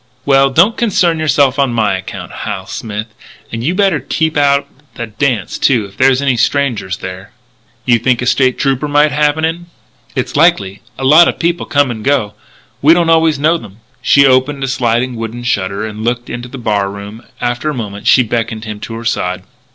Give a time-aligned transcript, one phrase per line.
[0.25, 3.13] "Well, don't concern yourself on my account, Hal Smith.
[3.51, 7.33] And you'd better keep out of the dance, too, if there are any strangers there."
[7.85, 9.67] "You think a State Trooper may happen in?"
[10.15, 10.81] "It's likely.
[10.97, 12.33] A lot of people come and go.
[12.81, 16.57] We don't always know them." She opened a sliding wooden shutter and looked into the
[16.57, 17.21] bar room.
[17.39, 19.43] After a moment she beckoned him to her side.